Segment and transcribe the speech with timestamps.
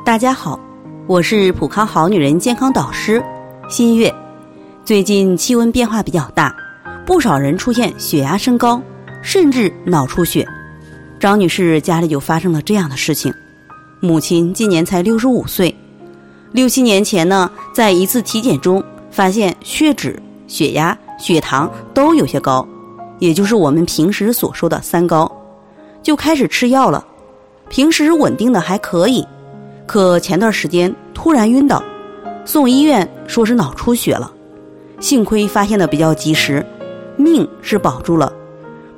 [0.00, 0.58] 大家好，
[1.06, 3.22] 我是普康好女人健康导师
[3.68, 4.12] 新月。
[4.84, 6.52] 最近气温变化比较大，
[7.06, 8.82] 不少人出现血压升高，
[9.22, 10.44] 甚至脑出血。
[11.20, 13.32] 张女士家里就发生了这样的事情，
[14.00, 15.72] 母亲今年才六十五岁，
[16.50, 22.66] 六七年前呢，在一次体检中发现血脂、血压、血糖都有些高，
[23.20, 25.30] 也就是我们平时所说的三高，
[26.02, 27.06] 就开始吃药了。
[27.68, 29.24] 平时稳定的还可以。
[29.92, 31.84] 可前段时间突然晕倒，
[32.46, 34.32] 送医院说是脑出血了，
[35.00, 36.64] 幸亏发现的比较及时，
[37.14, 38.32] 命是保住了，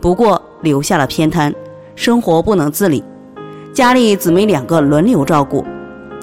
[0.00, 1.52] 不过留下了偏瘫，
[1.96, 3.02] 生活不能自理，
[3.72, 5.66] 家里姊妹两个轮流照顾，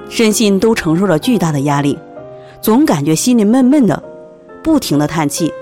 [0.08, 2.00] 身心都承受着巨大的压力，
[2.62, 4.02] 总感觉心里闷闷的，
[4.64, 5.54] 不停的叹气，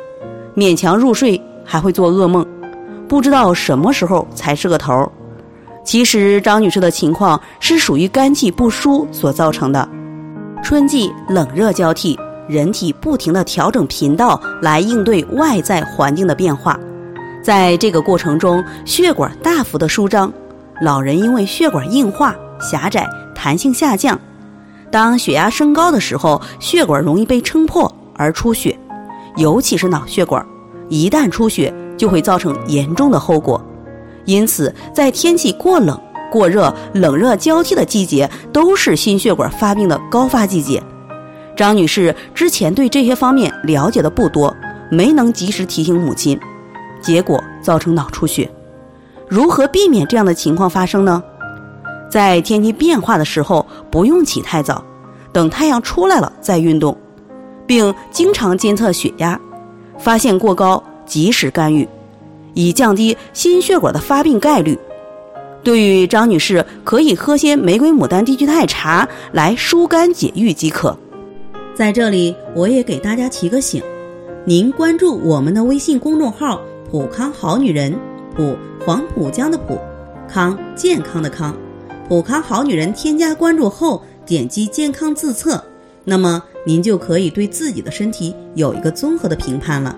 [0.56, 2.46] 勉强入睡还会做噩梦，
[3.08, 5.12] 不知道什么时候才是个头。
[5.84, 9.88] 其实张女士的情况是属于肝气不舒所造成的。
[10.62, 16.78] 春季冷热交替，人体不停地调整频道来应对外在环境的变化，
[17.42, 20.32] 在这个过程中，血管大幅的舒张，
[20.82, 24.20] 老人因为血管硬化、狭窄、弹性下降，
[24.92, 28.78] 当血压升高的时候，血管容易被撑破而出血，
[29.38, 30.46] 尤其是脑血管，
[30.90, 33.64] 一旦出血就会造成严重的后果。
[34.30, 36.00] 因此，在天气过冷、
[36.32, 40.82] 过热、冷热交替的季节，都是心血管发病的高发季节。
[41.56, 44.56] 张女士之前对这些方面了解的不多，
[44.92, 46.40] 没能及时提醒母亲，
[47.02, 48.48] 结果造成脑出血。
[49.28, 51.24] 如何避免这样的情况发生呢？
[52.08, 54.84] 在天气变化的时候，不用起太早，
[55.34, 56.96] 等太阳出来了再运动，
[57.66, 59.40] 并经常监测血压，
[59.98, 61.90] 发现过高及时干预。
[62.54, 64.78] 以降低心血管的发病概率。
[65.62, 70.98] 对于张女士，可以喝些玫瑰牡丹低聚肽茶来疏肝解郁即可。
[71.76, 73.84] 在这里，我也给大家提个醒：
[74.46, 77.94] 您关注我们的微信公众号“普康好女人”，
[78.36, 79.78] 普黄浦江的浦，
[80.28, 81.56] 康健康的康，
[82.08, 82.94] 普康好女人。
[82.94, 85.62] 添加关注后，点击健康自测，
[86.06, 89.98] 那么您就可以对自己的身体有一个综合的评判了。